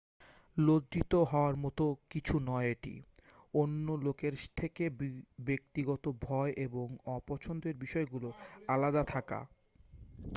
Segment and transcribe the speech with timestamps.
[0.57, 2.93] লজ্জিত হওয়ার মতো কিছু নয় এটি
[3.53, 4.83] অন্য লোকের থেকে
[5.45, 8.29] ব্যক্তিগত ভয় এবং অপছন্দের বিষয়গুলো
[8.67, 9.39] আলাদা থাকা